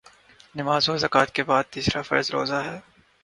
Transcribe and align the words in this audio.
نماز 0.55 0.89
اور 0.89 0.97
زکوٰۃ 0.97 1.29
کے 1.35 1.43
بعدتیسرا 1.43 2.01
فرض 2.01 2.29
روزہ 2.31 2.61
ہے 2.65 2.79